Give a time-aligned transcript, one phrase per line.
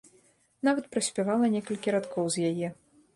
[0.69, 2.67] Нават праспявала некалькі радкоў з яе.